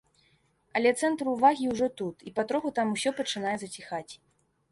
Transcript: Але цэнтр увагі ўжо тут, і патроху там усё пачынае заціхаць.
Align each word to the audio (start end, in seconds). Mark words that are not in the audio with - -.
Але 0.79 0.93
цэнтр 1.01 1.25
увагі 1.33 1.67
ўжо 1.73 1.89
тут, 2.01 2.17
і 2.31 2.35
патроху 2.39 2.73
там 2.79 2.87
усё 2.97 3.09
пачынае 3.19 3.55
заціхаць. 3.65 4.09